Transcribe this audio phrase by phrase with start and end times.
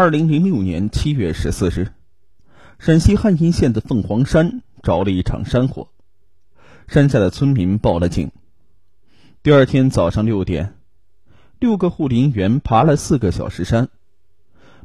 [0.00, 1.90] 二零零六年七月十四日，
[2.78, 5.88] 陕西汉阴县的凤凰山着了一场山火，
[6.86, 8.30] 山下的村民报了警。
[9.42, 10.76] 第二天早上六点，
[11.58, 13.88] 六个护林员爬了四个小时山，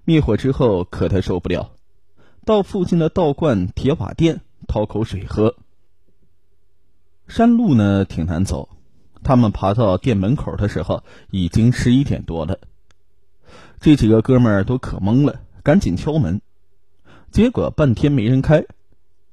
[0.03, 1.73] 灭火之后可得受不了，
[2.43, 5.55] 到附近的道观铁瓦店讨口水喝。
[7.27, 8.67] 山路呢挺难走，
[9.21, 12.57] 他们爬到店门口的时候已经十一点多了。
[13.83, 16.39] 这几个哥们儿都可懵了，赶紧敲门，
[17.31, 18.63] 结果半天没人开。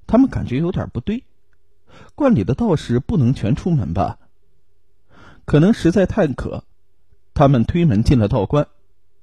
[0.09, 1.23] 他们感觉有点不对，
[2.17, 4.19] 观里的道士不能全出门吧？
[5.45, 6.65] 可能实在太渴，
[7.33, 8.67] 他们推门进了道观，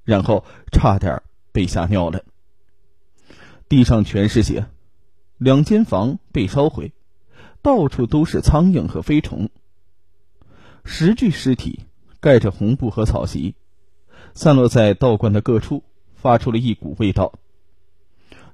[0.02, 2.24] 然后差点被吓尿了。
[3.68, 4.64] 地上全是血，
[5.36, 6.94] 两间房被烧毁，
[7.60, 9.50] 到处都是苍蝇和飞虫。
[10.86, 11.80] 十具尸体
[12.18, 13.54] 盖着红布和草席。
[14.40, 15.82] 散落在道观的各处，
[16.14, 17.32] 发出了一股味道。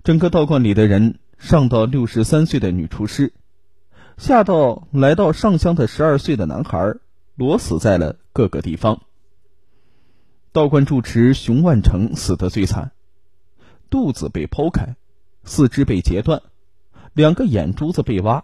[0.02, 3.34] 整个道观里的人，上到六十三岁的女厨师，
[4.17, 6.94] 下到来到上香的十二岁的男孩，
[7.34, 9.03] 裸死在了各个地方。
[10.53, 12.92] 道观住持熊万成死得最惨，
[13.91, 14.97] 肚子被剖开，
[15.44, 16.41] 四肢被截断，
[17.12, 18.42] 两个眼珠子被挖，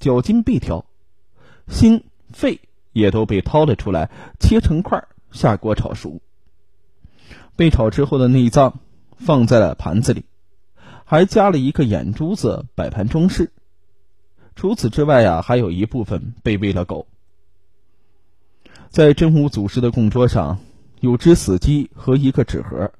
[0.00, 0.84] 脚筋被挑，
[1.68, 2.62] 心肺
[2.92, 6.20] 也都被掏了出来，切成块下锅炒熟。
[7.56, 8.80] 被炒之后的内脏
[9.16, 10.24] 放在了盘子里，
[11.04, 13.52] 还加了一个眼珠子摆盘装饰。
[14.56, 17.06] 除此之外呀，还有一部分被喂了狗。
[18.88, 20.58] 在真武祖师的供桌上，
[21.00, 22.92] 有只死鸡和一个纸盒，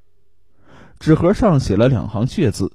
[0.98, 2.72] 纸盒上写了两行血字：“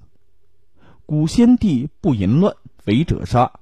[1.06, 3.54] 古先帝不淫乱，违者杀，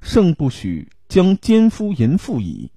[0.00, 2.70] 圣不许将奸夫淫妇矣。”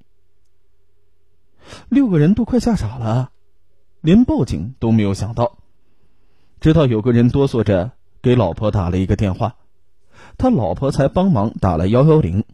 [1.90, 3.32] 六个人都快吓傻了。
[4.08, 5.58] 连报警都没有想到，
[6.62, 7.92] 直到有个人哆嗦着
[8.22, 9.58] 给老婆打了一个电话，
[10.38, 12.46] 他老婆才帮忙打了幺幺零，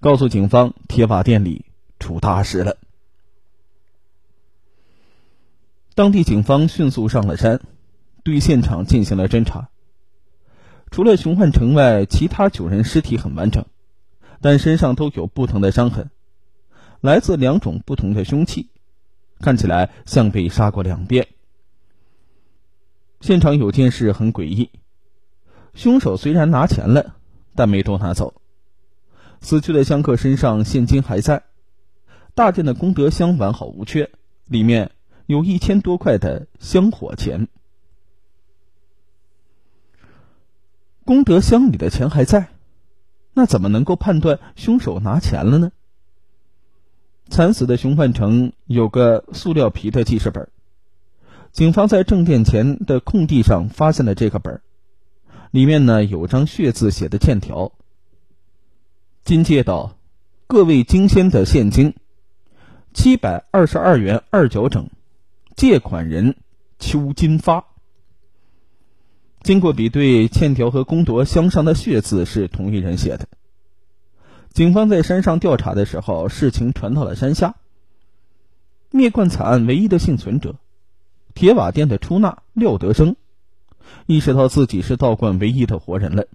[0.00, 1.64] 告诉警方铁瓦店里
[1.98, 2.76] 出大事了。
[5.94, 7.62] 当地警方迅速上了山，
[8.22, 9.70] 对现场进行了侦查。
[10.90, 13.64] 除了熊焕成外，其他九人尸体很完整，
[14.42, 16.10] 但身上都有不同的伤痕，
[17.00, 18.68] 来自两种不同的凶器。
[19.40, 21.28] 看起来像被杀过两遍。
[23.20, 24.70] 现场有件事很诡异，
[25.74, 27.16] 凶手虽然拿钱了，
[27.54, 28.34] 但没都拿走。
[29.40, 31.44] 死去的香客身上现金还在，
[32.34, 34.10] 大件的功德箱完好无缺，
[34.46, 34.92] 里面
[35.26, 37.48] 有一千多块的香火钱。
[41.04, 42.48] 功德箱里的钱还在，
[43.32, 45.72] 那怎么能够判断凶手拿钱了呢？
[47.30, 50.48] 惨死的熊焕成有个塑料皮的记事本，
[51.52, 54.60] 警方在正殿前的空地上发现了这个本
[55.50, 57.72] 里面呢有张血字写的欠条。
[59.24, 59.96] 金借道，
[60.46, 61.94] 各位金仙的现金，
[62.94, 64.88] 七百二十二元二角整，
[65.54, 66.34] 借款人
[66.78, 67.66] 邱金发。
[69.42, 73.28] 经过比对，欠条和公铎箱上的血字是同一人写的。
[74.58, 77.54] 警方在山上调查的时候，事情传到了山下。
[78.90, 80.56] 灭冠惨案唯一的幸存者，
[81.32, 83.14] 铁瓦店的出纳廖德生，
[84.06, 86.26] 意识到自己是道观唯一的活人了。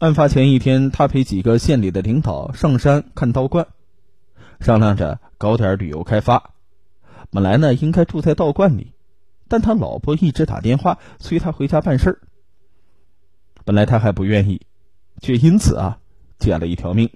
[0.00, 3.68] 案发前一天，他陪几个县里的领导上山看道观，
[4.58, 6.54] 商量着搞点旅游开发。
[7.30, 8.94] 本来呢，应该住在道观里，
[9.46, 12.18] 但他老婆一直打电话催他回家办事儿。
[13.64, 14.62] 本来他还不愿意，
[15.22, 16.00] 却因此啊。
[16.38, 17.10] 捡了一条命。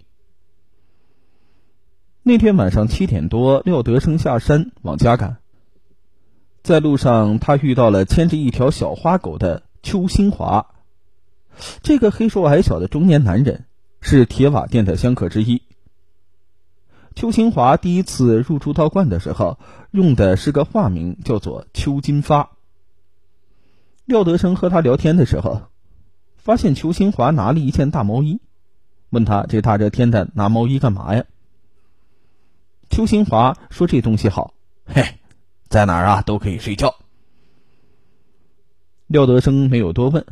[2.22, 5.38] 那天晚上七点多，廖德生下山往家赶，
[6.62, 10.68] 在路上他遇到了牵着一条小花狗的邱新华。
[11.82, 13.66] 这个黑瘦矮小的中年男人
[14.00, 15.62] 是铁瓦店的香客之一。
[17.14, 19.58] 邱新华第一次入住道观的时候，
[19.90, 22.52] 用的是个化名，叫做邱金发。
[24.04, 25.62] 廖德生和他聊天的时候，
[26.36, 28.40] 发现邱新华拿了一件大毛衣。
[29.12, 31.24] 问他这大热天的拿毛衣干嘛呀？
[32.88, 34.54] 邱新华说：“这东西好，
[34.86, 35.18] 嘿，
[35.68, 36.94] 在哪儿啊都可以睡觉。”
[39.06, 40.24] 廖德生没有多问，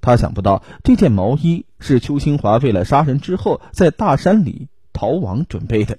[0.00, 5.98] 他想不到这件毛衣是邱新华为了杀人之后在大山里逃亡准备的。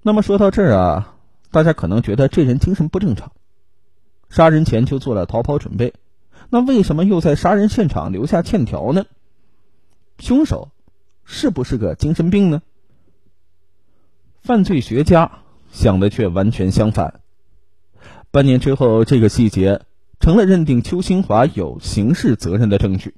[0.00, 1.16] 那么说到这儿啊，
[1.50, 3.32] 大家可能觉得这人精神不正常，
[4.30, 5.92] 杀人前就做了逃跑准备。
[6.54, 9.06] 那为什么又在杀人现场留下欠条呢？
[10.18, 10.68] 凶手
[11.24, 12.60] 是不是个精神病呢？
[14.42, 15.38] 犯罪学家
[15.70, 17.22] 想的却完全相反。
[18.30, 19.80] 半年之后，这个细节
[20.20, 23.14] 成了认定邱新华有刑事责任的证据。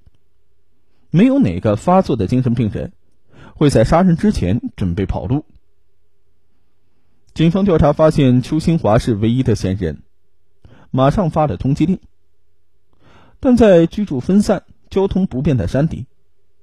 [1.11, 2.93] 没有哪个发作的精神病人
[3.57, 5.45] 会在杀人之前准备跑路。
[7.35, 10.05] 警方调查发现，邱新华是唯一的嫌疑人，
[10.93, 11.99] 马上发了通缉令。
[13.45, 16.07] 但在居住分散、交通不便的山里，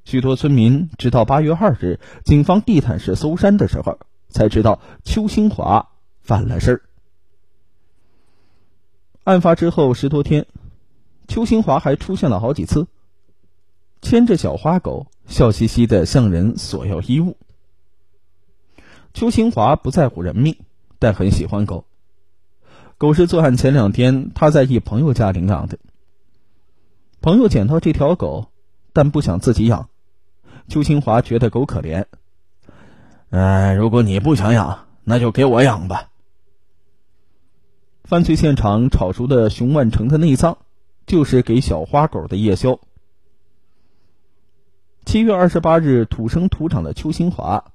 [0.03, 3.99] 许多村民直到八月二日，警方地毯式搜山的时候，
[4.29, 5.89] 才知道邱新华
[6.23, 6.81] 犯了事儿。
[9.25, 10.47] 案发之后十多天，
[11.27, 12.87] 邱新华还出现了好几次。
[14.01, 17.37] 牵着小花狗，笑嘻嘻的向人索要衣物。
[19.13, 20.57] 邱新华不在乎人命，
[20.97, 21.85] 但很喜欢狗。
[22.97, 25.77] 狗是作案前两天他在一朋友家领养的。
[27.21, 28.47] 朋友捡到这条狗，
[28.93, 29.89] 但不想自己养。
[30.67, 32.05] 邱新华觉得狗可怜。
[33.29, 36.09] 哎，如果你不想养，那就给我养吧。
[38.03, 40.57] 犯罪现场炒熟的熊万成的内脏，
[41.05, 42.79] 就是给小花狗的夜宵。
[45.05, 47.65] 七月二十八日，土生土长的邱新华，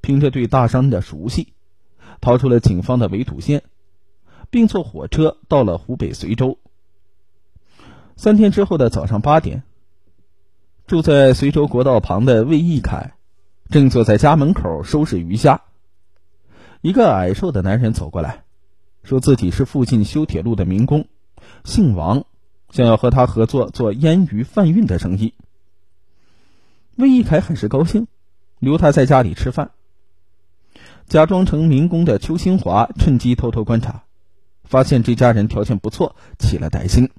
[0.00, 1.52] 凭着对大山的熟悉，
[2.22, 3.64] 逃出了警方的围堵线，
[4.48, 6.58] 并坐火车到了湖北随州。
[8.16, 9.64] 三天之后的早上八点，
[10.86, 13.14] 住在随州国道旁的魏义凯，
[13.70, 15.62] 正坐在家门口收拾鱼虾。
[16.80, 18.44] 一个矮瘦的男人走过来，
[19.02, 21.08] 说自己是附近修铁路的民工，
[21.64, 22.24] 姓王，
[22.70, 25.34] 想要和他合作做腌鱼贩运的生意。
[26.96, 28.06] 魏一凯很是高兴，
[28.60, 29.72] 留他在家里吃饭。
[31.08, 34.04] 假装成民工的邱新华趁机偷偷观察，
[34.62, 37.10] 发现这家人条件不错，起了歹心。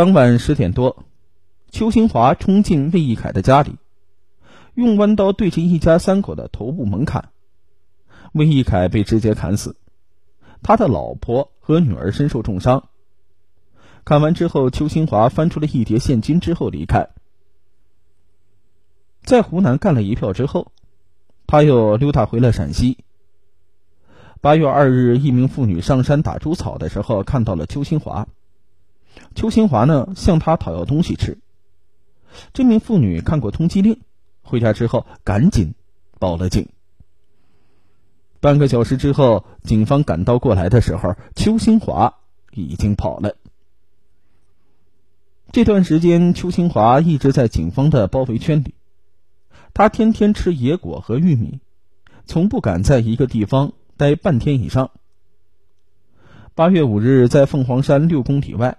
[0.00, 1.04] 当晚十点多，
[1.70, 3.76] 邱新华冲进魏一凯的家里，
[4.72, 7.28] 用弯刀对着一家三口的头部猛砍，
[8.32, 9.76] 魏一凯被直接砍死，
[10.62, 12.88] 他的老婆和女儿身受重伤。
[14.02, 17.10] 砍完之后，邱新华翻出了一叠现金之后离开。
[19.22, 20.72] 在湖南干了一票之后，
[21.46, 23.04] 他又溜达回了陕西。
[24.40, 28.26] 八月二日，一名妇女上山打猪草的时候，看到了邱新华。
[29.34, 31.38] 邱新华呢，向他讨要东西吃。
[32.52, 34.00] 这名妇女看过通缉令，
[34.42, 35.74] 回家之后赶紧
[36.18, 36.68] 报了警。
[38.40, 42.14] 半个小时之后，警方赶到过来的时候，邱新华
[42.52, 43.36] 已经跑了。
[45.52, 48.74] 这段时间，邱新华一直在警方的包围圈里。
[49.74, 51.60] 他天天吃野果和玉米，
[52.24, 54.90] 从不敢在一个地方待半天以上。
[56.54, 58.78] 八月五日，在凤凰山六公里外，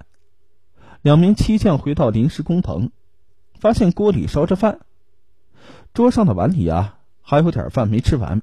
[1.01, 2.91] 两名漆匠回到临时工棚，
[3.55, 4.79] 发现锅里烧着饭，
[5.93, 8.41] 桌上的碗里啊还有点饭没吃完，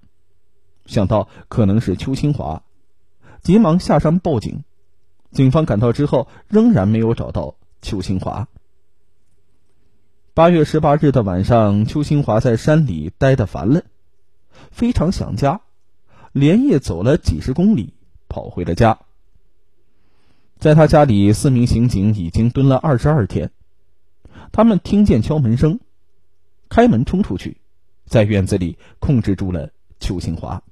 [0.87, 2.65] 想到可能是邱新华，
[3.43, 4.65] 急忙下山报警。
[5.31, 8.49] 警方赶到之后，仍然没有找到邱新华。
[10.35, 13.83] 八月十八日的晚上，邱新华在山里待得烦了，
[14.71, 15.61] 非常想家，
[16.33, 17.93] 连夜走了几十公里，
[18.29, 18.99] 跑回了家。
[20.59, 23.53] 在他家里，四名刑警已经蹲了二十二天，
[24.51, 25.79] 他们听见敲门声，
[26.69, 27.59] 开门冲出去，
[28.07, 29.71] 在院子里控制住了
[30.01, 30.63] 邱新华。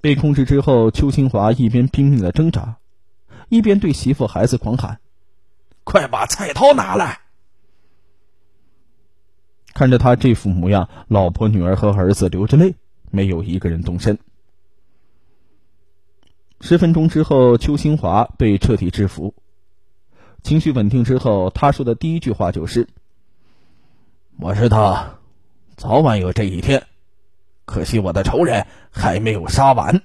[0.00, 2.76] 被控制之后，邱新华一边拼命的挣扎，
[3.48, 5.00] 一边对媳妇孩子狂喊
[5.82, 7.18] ：“快把菜刀拿来！”
[9.74, 12.76] 看着他这副模样，老婆、女儿和儿子流着泪，
[13.10, 14.16] 没有一个人动身。
[16.60, 19.34] 十分钟之后，邱新华被彻底制服，
[20.42, 22.88] 情绪稳定之后，他说的第一句话就是
[24.40, 25.18] ：“我知道，
[25.76, 26.84] 早晚有这一天，
[27.64, 30.02] 可惜我的仇人还没有杀完。”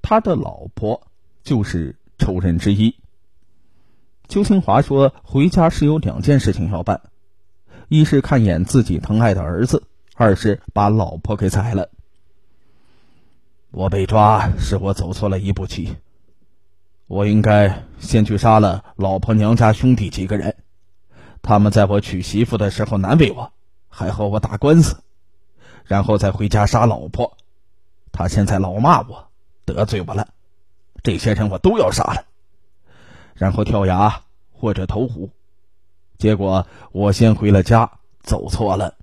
[0.00, 1.02] 他的老婆
[1.42, 2.96] 就是仇人之一。
[4.28, 7.02] 邱新华说：“回家是有两件事情要办。”
[7.88, 9.82] 一是看一眼自己疼爱的儿子，
[10.14, 11.90] 二是把老婆给宰了。
[13.72, 15.96] 我被抓是我走错了一步棋，
[17.06, 20.54] 我应该先去杀了老婆娘家兄弟几个人，
[21.40, 23.50] 他们在我娶媳妇的时候难为我，
[23.88, 25.02] 还和我打官司，
[25.86, 27.38] 然后再回家杀老婆。
[28.12, 29.28] 他现在老骂我，
[29.64, 30.28] 得罪我了，
[31.02, 32.26] 这些人我都要杀了，
[33.34, 34.20] 然后跳崖
[34.52, 35.30] 或者投湖。
[36.18, 38.96] 结果我先回了家，走错了。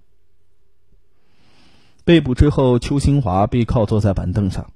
[2.10, 4.72] 被捕之后，邱新华被铐坐在板凳上。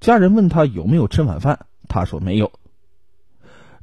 [0.00, 2.52] 家人问他有没有吃晚饭，他说没有。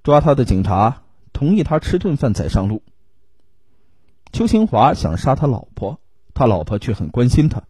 [0.02, 2.82] 抓他的警察同意他吃顿饭再上路。
[4.32, 6.00] 邱新华想杀他老婆，
[6.34, 7.62] 他老婆却很关心他。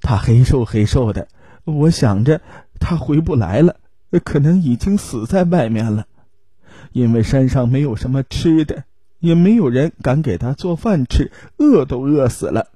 [0.00, 1.28] 他黑瘦黑瘦的，
[1.64, 2.40] 我想着
[2.80, 3.76] 他回不来了，
[4.24, 6.06] 可能已经死在外面了，
[6.92, 8.84] 因为山上没有什么吃的，
[9.18, 12.68] 也没有人敢给他做饭吃，饿都饿死了。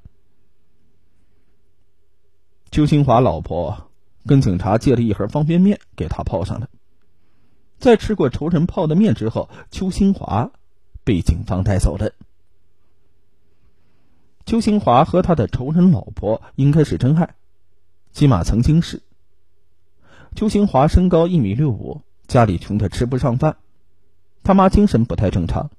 [2.70, 3.90] 邱新华老婆
[4.24, 6.68] 跟警察借了一盒方便面给他泡上了，
[7.78, 10.52] 在吃过仇人泡的面之后，邱新华
[11.02, 12.12] 被警方带走了。
[14.46, 17.34] 邱新华和他的仇人老婆应该是真爱，
[18.12, 19.02] 起码曾经是。
[20.36, 23.56] 邱新华身高一米六五，家里穷的吃不上饭，
[24.44, 25.70] 他妈精神不太正常，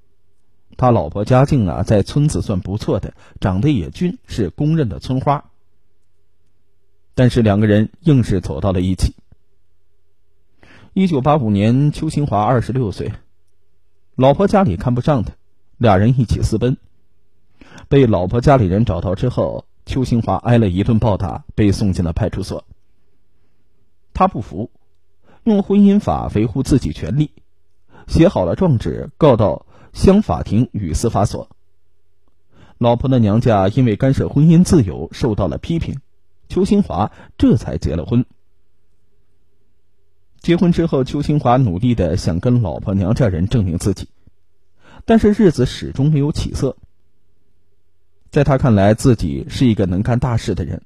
[0.75, 5.50] 他老婆家境啊在村子算不错的，长得也俊，是公认的村花。
[7.13, 9.15] 但是两个人硬是走到了一起。
[10.93, 13.13] 一九八五年，邱新华二十六岁，
[14.15, 15.33] 老婆家里看不上他，
[15.77, 16.77] 俩人一起私奔。
[17.87, 22.65] 被老婆家里人找到之后，邱新华挨了一顿暴打，被送进了派出所。
[24.13, 24.69] 他不服，
[25.43, 27.31] 用婚姻法维护自己权利，
[28.07, 31.49] 写好了状纸告到乡法庭与司法所。
[32.77, 35.99] 老婆的娘家因为干涉婚姻自由受到了批评。
[36.51, 38.25] 邱新华这才结了婚。
[40.41, 44.09] 结婚之后，邱新华努力的想跟老婆娘家人证明自己，
[45.05, 46.75] 但是日子始终没有起色。
[48.31, 50.81] 在他看来，自己是一个能干大事的人，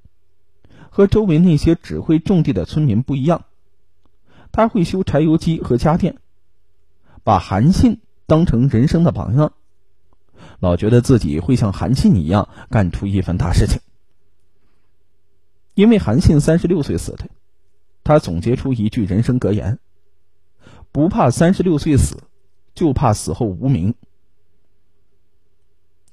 [0.92, 3.46] 和周围那些只会种地的村民不一样。
[4.52, 6.18] 他会修柴油机和家电，
[7.24, 9.54] 把韩信当成人生的榜样，
[10.60, 13.80] 老觉得自己会像韩信一样干出一番大事情。
[15.76, 17.30] 因为韩信三十六岁死的，
[18.04, 19.78] 他总结出一句人生格言
[20.92, 22.24] ：“不怕三十六岁死，
[22.74, 23.94] 就怕死后无名。”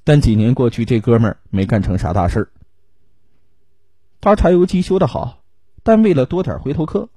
[0.03, 2.49] 但几年过去，这哥们儿没干成啥大事儿。
[4.19, 5.43] 他柴油机修得好，
[5.81, 7.07] 但为了多点回头客，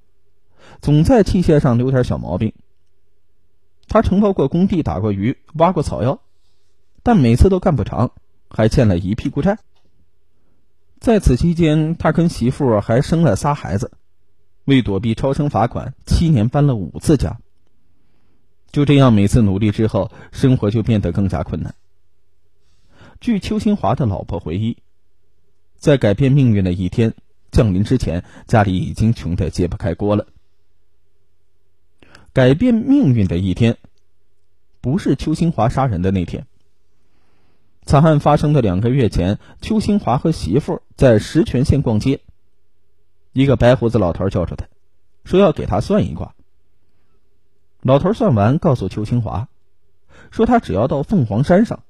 [0.80, 2.52] 总在器械上留点小毛病。
[3.88, 6.20] 他承包过工地，打过鱼，挖过草药，
[7.02, 8.12] 但每次都干不长，
[8.48, 9.58] 还欠了一屁股债。
[10.98, 13.92] 在此期间，他跟媳妇还生了仨孩子，
[14.64, 17.38] 为躲避超生罚款，七年搬了五次家。
[18.72, 21.74] 就这样，每次努力之后，生活就变得更加困难。
[23.20, 24.78] 据邱新华的老婆回忆，
[25.76, 27.14] 在改变命运的一天
[27.50, 30.26] 降临之前，家里已经穷得揭不开锅了。
[32.32, 33.78] 改变命运的一天，
[34.80, 36.46] 不是邱新华杀人的那天。
[37.86, 42.20] 惨案发生的两个月前，邱新华和媳妇在石泉县逛街，
[43.32, 44.66] 一个白胡子老头叫住他，
[45.24, 46.34] 说要给他算一卦。
[47.82, 49.48] 老头算完，告诉邱新华，
[50.32, 51.84] 说他只要到凤凰山上，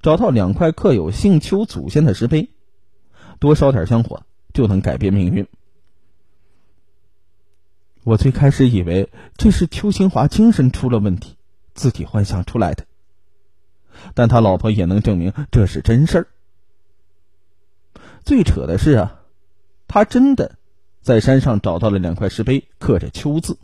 [0.00, 2.50] 找到两块刻有姓邱祖先的石碑，
[3.40, 4.22] 多烧点香火，
[4.54, 5.48] 就能改变命运。
[8.04, 11.34] 我最开始以为这是邱新华精神出了问题，
[11.74, 12.86] 自己幻想出来的。
[14.14, 16.26] 但他老婆也能证明这是真事儿。
[18.24, 19.20] 最扯的是啊，
[19.88, 20.56] 他真的
[21.00, 23.58] 在山上找到了两块石碑，刻着“秋”字。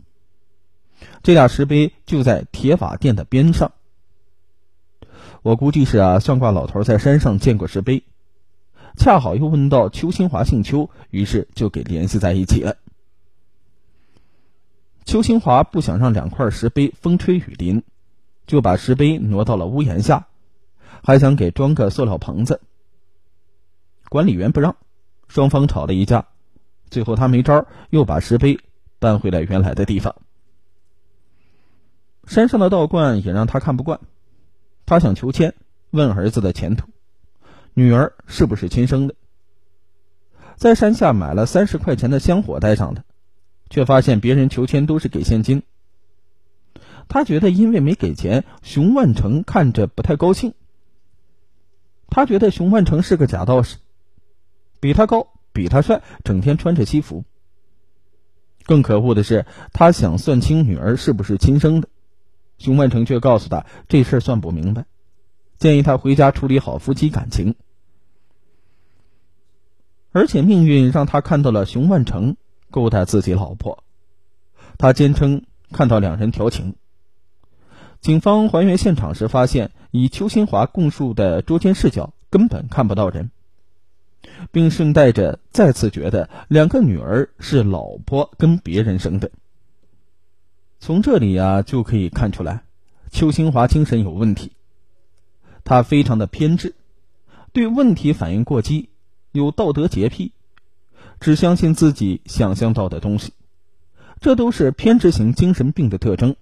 [1.21, 3.71] 这俩石碑就在铁瓦殿的边上。
[5.41, 8.03] 我估计是啊，算卦老头在山上见过石碑，
[8.97, 12.77] 恰好又问到邱新华姓邱，于是就给联系在一起了。
[15.05, 17.83] 邱新华不想让两块石碑风吹雨淋。
[18.45, 20.26] 就把石碑挪到了屋檐下，
[21.03, 22.61] 还想给装个塑料棚子。
[24.09, 24.75] 管理员不让，
[25.27, 26.27] 双方吵了一架，
[26.89, 28.59] 最后他没招，又把石碑
[28.99, 30.15] 搬回了原来的地方。
[32.25, 33.99] 山上的道观也让他看不惯，
[34.85, 35.55] 他想求签，
[35.91, 36.87] 问儿子的前途，
[37.73, 39.15] 女儿是不是亲生的。
[40.55, 43.03] 在山下买了三十块钱的香火带上的，
[43.69, 45.63] 却发现别人求签都是给现金。
[47.09, 50.53] 他觉得，因为没给钱，熊万成看着不太高兴。
[52.17, 53.77] 他觉得熊万成是个假道士，
[54.79, 57.25] 比他高，比他帅，整天穿着西服。
[58.65, 61.89] 更可恶的是，他想算清女儿是不是亲生的，
[62.57, 64.87] 熊万成却告诉他这事算不明白，
[65.59, 67.53] 建议他回家处理好夫妻感情。
[70.11, 72.35] 而且命运让他看到了熊万成
[72.71, 73.83] 勾搭自己老婆，
[74.79, 76.77] 他坚称看到两人调情。
[77.99, 83.31] 警方还原现场时发现，以邱新华供述的捉奸视角，根本看不到人，
[84.51, 89.31] 并顺带着再次觉得两个女儿是老婆跟别人生的。
[90.79, 92.63] 从这里呀，就可以看出来，
[93.11, 94.51] 邱新华精神有问题，
[95.63, 96.75] 他非常的偏执，
[97.51, 98.89] 对问题反应过激，
[99.31, 100.31] 有道德洁癖，
[101.19, 103.33] 只相信自己想象到的东西，
[104.21, 106.35] 这都是偏执型精神病的特征。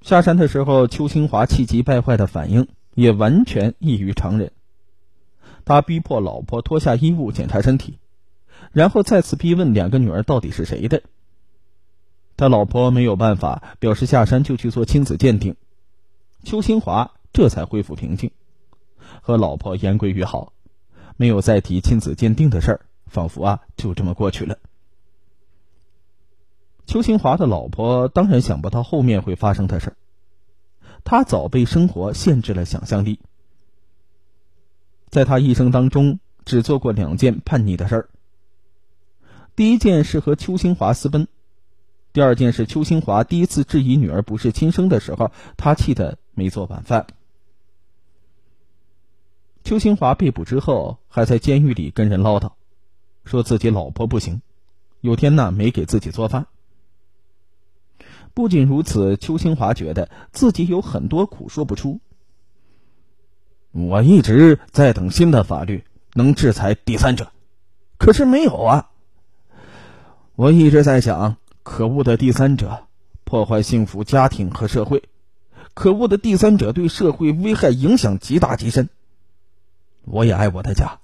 [0.00, 4.52] 下山的时候，邱清华气急败坏的反应也完全异于常人。
[5.64, 7.98] 他逼迫老婆脱下衣物检查身体，
[8.72, 11.02] 然后再次逼问两个女儿到底是谁的。
[12.36, 15.56] 他老婆没有办法，表示下山就去做亲子鉴定。
[16.44, 18.30] 邱清华这才恢复平静，
[19.20, 20.52] 和老婆言归于好，
[21.16, 24.58] 没有再提亲子鉴定的事儿，仿佛啊就这么过去了。
[26.86, 29.96] 邱新华的老婆当然想不到后面会发生的事儿，
[31.02, 33.18] 他早被生活限制了想象力。
[35.08, 38.08] 在他一生当中，只做过两件叛逆的事儿。
[39.56, 41.26] 第一件是和邱新华私奔，
[42.12, 47.06] 第二件是邱新华第一次质疑女儿不是亲生的时候，他气得没做晚饭。
[49.64, 52.52] 邱新华被捕之后，还在监狱里跟人唠叨，
[53.24, 54.40] 说自己老婆不行，
[55.00, 56.46] 有天呢没给自己做饭。
[58.36, 62.00] 不仅如此，邱清华觉得自己有很多苦说不出。
[63.72, 67.32] 我一直在等新的法律能制裁第三者，
[67.96, 68.90] 可是没有啊。
[70.34, 72.84] 我一直在想，可恶的第三者
[73.24, 75.04] 破坏幸福家庭和社会，
[75.72, 78.90] 可恶的第三者对社会危害影响极大极深。
[80.04, 80.98] 我也爱我的家，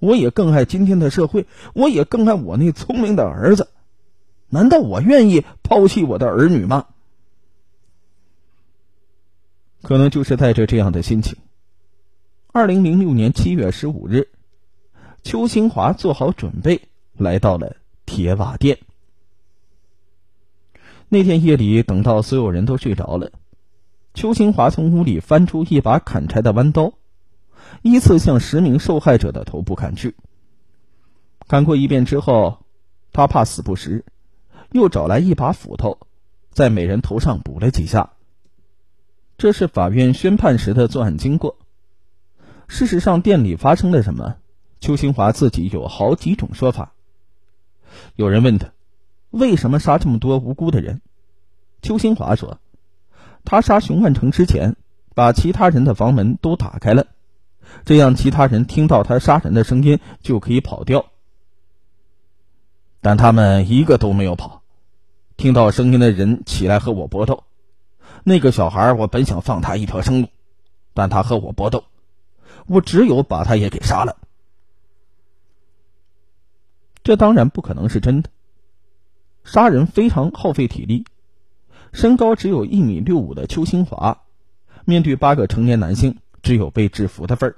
[0.00, 3.68] 我也更爱今天的社会，我也更爱我那聪明的儿子。
[4.48, 6.86] 难道我愿意抛弃我的儿女吗？
[9.82, 11.36] 可能就是带着这样的心情。
[12.50, 14.28] 二零零六年七月十五日，
[15.22, 17.76] 邱新华做好准备来到了
[18.06, 18.78] 铁瓦店。
[21.08, 23.32] 那天夜里，等到所有人都睡着了，
[24.14, 26.94] 邱新华从屋里翻出一把砍柴的弯刀，
[27.82, 30.16] 依次向十名受害者的头部砍去。
[31.46, 32.66] 砍过一遍之后，
[33.12, 34.04] 他怕死不实。
[34.72, 35.98] 又找来一把斧头，
[36.50, 38.12] 在每人头上补了几下。
[39.36, 41.56] 这是法院宣判时的作案经过。
[42.66, 44.36] 事实上，店里发生了什么？
[44.80, 46.92] 邱新华自己有好几种说法。
[48.14, 48.72] 有人问他，
[49.30, 51.00] 为什么杀这么多无辜的人？
[51.80, 52.58] 邱新华说，
[53.44, 54.76] 他杀熊万成之前，
[55.14, 57.06] 把其他人的房门都打开了，
[57.84, 61.06] 这样其他人听到他杀人的声音就可以跑掉。
[63.00, 64.57] 但他们一个都没有跑，
[65.38, 67.44] 听到声音的人起来和我搏斗。
[68.24, 70.28] 那个小孩，我本想放他一条生路，
[70.94, 71.84] 但他和我搏斗，
[72.66, 74.16] 我只有把他也给杀了。
[77.04, 78.30] 这当然不可能是真的。
[79.44, 81.04] 杀人非常耗费体力，
[81.92, 84.24] 身高只有一米六五的邱新华，
[84.84, 87.56] 面对八个成年男性，只有被制服的份儿。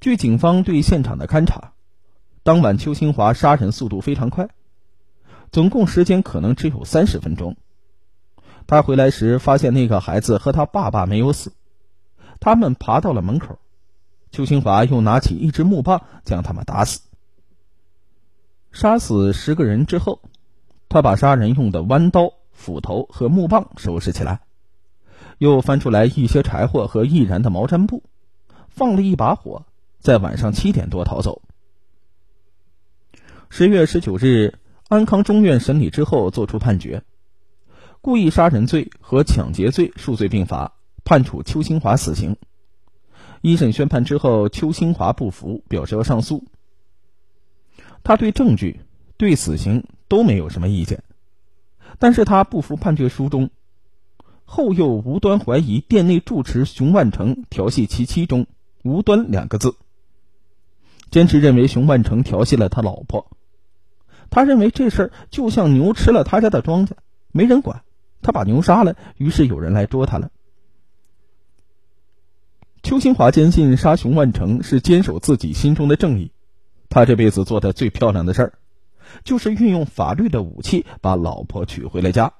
[0.00, 1.72] 据警方对现场的勘查。
[2.44, 4.48] 当晚，邱新华杀人速度非常快，
[5.52, 7.56] 总共时间可能只有三十分钟。
[8.66, 11.52] 他回来时发现那个孩子和他爸爸没有死，
[12.38, 13.58] 他们爬到了门口。
[14.30, 17.00] 邱新华又拿起一支木棒将他们打死。
[18.70, 20.22] 杀死十个人之后，
[20.88, 24.42] 他把杀人用的弯刀、斧头和木棒收拾起来，
[25.38, 28.04] 又翻出来一些柴火和易燃的毛毡布，
[28.68, 29.66] 放了一把火，
[29.98, 31.42] 在晚上七点多逃走。
[33.48, 34.54] 十月十九日，
[34.90, 37.04] 安康中院审理之后作出判决，
[38.00, 40.72] 故意杀人罪和抢劫罪数罪并罚，
[41.04, 42.36] 判处邱新华死刑。
[43.40, 46.44] 一审宣判之后，邱新华不服，表示要上诉。
[48.02, 48.80] 他对证据、
[49.16, 51.04] 对死刑都没有什么意见，
[52.00, 53.50] 但是他不服判决书中
[54.44, 58.48] “后又无端怀疑店内住持熊万成调戏其妻”中
[58.82, 59.76] “无端”两个字，
[61.12, 63.30] 坚持认为熊万成调戏了他老婆。
[64.30, 66.92] 他认为这事儿就像牛吃了他家的庄稼，
[67.32, 67.82] 没人管，
[68.22, 70.30] 他把牛杀了，于是有人来捉他了。
[72.82, 76.32] 邱新华坚信杀熊万成是坚守自己心中的正义，
[76.88, 78.52] 他这辈子做的最漂亮的事儿，
[79.24, 82.32] 就是运用法律的武器把老婆娶回了家。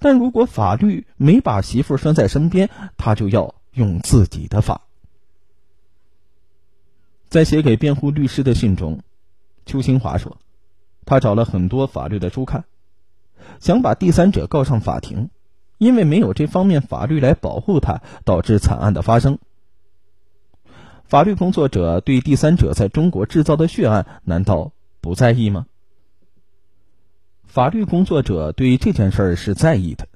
[0.00, 4.82] 但如果法律没把媳妇拴在身边，他就要用自己的法。
[7.28, 9.00] 在写给辩护律师的信中。
[9.68, 10.38] 邱新华说
[11.04, 12.64] ：“他找了很多法律的书看，
[13.60, 15.28] 想把第三者告上法庭，
[15.76, 19.38] 因为没有这方面法律来保护他，导致惨案的发生。
[21.04, 25.66] 法律工作者对第三者在中国制造的血案难道不在意吗？
[27.44, 30.08] 法律工作者对这件事是在意的，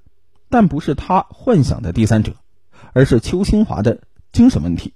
[0.48, 2.32] 但不是他幻想的第三者，
[2.94, 4.00] 而是邱新华的
[4.32, 4.94] 精神问题。”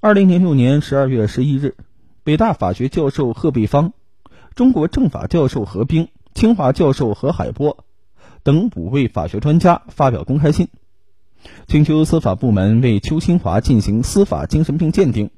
[0.00, 1.76] 二零零六年十二月十一日，
[2.24, 3.92] 北大法学教授贺贝方、
[4.54, 7.84] 中国政法教授何冰、清华教授何海波
[8.42, 10.68] 等五位法学专家发表公开信，
[11.66, 15.30] 请求司法部门为邱新华进行司法精神病鉴定。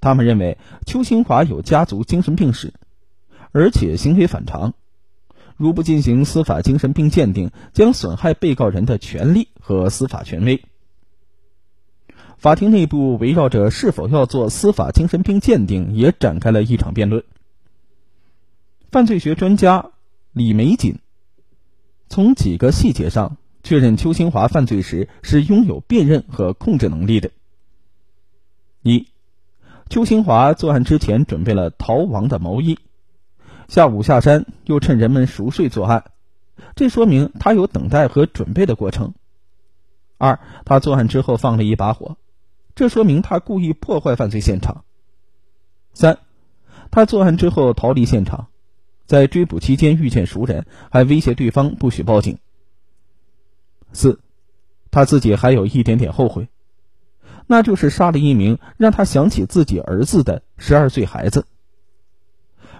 [0.00, 2.72] 他们认为邱新华有家族精神病史，
[3.52, 4.72] 而且行为反常，
[5.58, 10.64] 如不进行司法精神病鉴定，将损害被告人的权利和司法权威。
[12.40, 17.22] 法庭内部围绕着是否要做司法精神病鉴定，也展开了一场辩论。
[18.90, 19.90] 犯罪学专家
[20.32, 21.00] 李玫瑾
[22.08, 27.30] 从几个细节上确认邱新华犯罪时是拥有辨认和控制能力的。
[28.80, 29.08] 一，
[29.90, 32.78] 邱新华作案之前准备了逃亡的毛衣，
[33.68, 36.04] 下午下山又趁人们熟睡作案，
[36.74, 39.12] 这说明他有等待和准备的过程。
[40.16, 42.16] 二，他作案之后放了一把火。
[42.74, 44.84] 这说明他故意破坏犯罪现场。
[45.92, 46.18] 三，
[46.90, 48.48] 他作案之后逃离现场，
[49.06, 52.38] 在追捕期间遇见熟人，还威胁对方不许报警。
[53.92, 54.20] 四，
[54.90, 56.48] 他自己还有一点点后悔，
[57.46, 61.44] 那就是杀了一名让他想起自己儿子的十二岁孩子。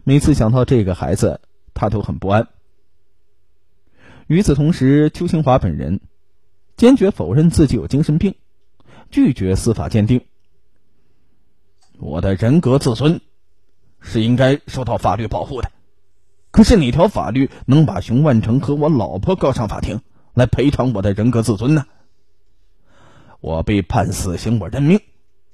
[0.04, 1.40] 每次想到这个孩子，
[1.74, 2.48] 他都很不安。
[4.28, 6.00] 与此同时，邱清华本人
[6.76, 8.36] 坚决否认自己有精神病。
[9.10, 10.24] 拒绝司法鉴定。
[11.98, 13.20] 我的人格自尊
[14.00, 15.70] 是应该受到法律保护的，
[16.50, 20.00] 可是哪条法律能把熊万成和我老婆告上法庭
[20.32, 21.86] 来赔偿我的人格自尊呢？
[23.40, 25.00] 我被判死刑，我认命，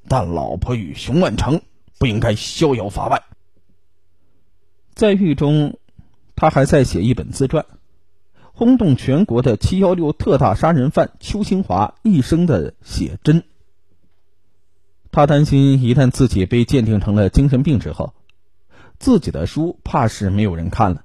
[0.09, 1.63] 但老婆与熊万成
[1.99, 3.23] 不应该逍遥法外。
[4.95, 5.79] 在狱中，
[6.35, 7.67] 他还在写一本自传。
[8.59, 13.45] 轰动全国的“七幺六”特大杀人犯邱新华一生的写真。
[15.13, 18.15] 他担心，一旦自己被鉴定成了精神病之后，
[18.99, 21.05] 自己的书怕是没有人看了。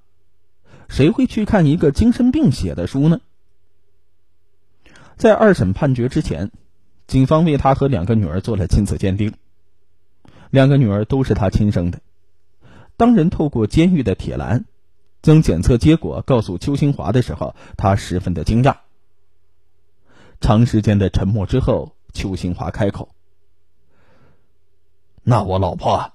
[0.87, 3.19] 谁会去看一个精神病写的书呢？
[5.17, 6.51] 在二审判决之前，
[7.05, 9.33] 警方为他和两个女儿做了亲子鉴定，
[10.51, 11.99] 两个女儿都是他亲生的。
[12.95, 14.63] 当人透过监狱的铁栏。
[15.21, 18.77] 将检测结果告诉邱新华的时候，他十分的惊讶。
[20.39, 23.09] 长时间的沉默之后，邱新华开口
[25.21, 26.13] ：“那我老婆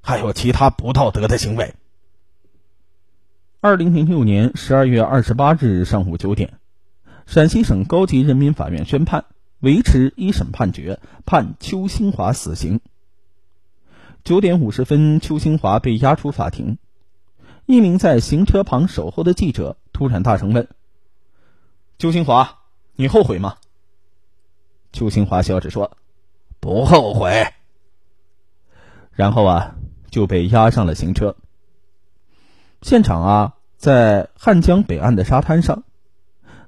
[0.00, 1.74] 还有其他不道德的行为。”
[3.60, 6.60] 二零零六年十二月二十八日上午九点，
[7.26, 9.24] 陕西省高级人民法院宣判
[9.58, 12.80] 维持一审判决，判邱新华死刑。
[14.22, 16.78] 九点五十分，邱新华被押出法庭。
[17.66, 20.68] 一名在行车旁守候的记者突然大声问
[21.98, 22.58] ：“邱新华，
[22.94, 23.56] 你后悔吗？”
[24.92, 25.96] 邱新华笑着说
[26.60, 27.46] ：“不后悔。”
[29.12, 29.76] 然后啊，
[30.10, 31.36] 就被押上了行车。
[32.82, 35.84] 现场啊，在汉江北岸的沙滩上，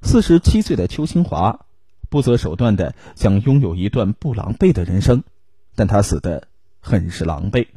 [0.01, 1.65] 四十七岁的邱新华
[2.09, 5.23] 不择手段的想拥有一段不狼狈的人生，
[5.75, 6.47] 但他死的
[6.79, 7.67] 很是狼狈。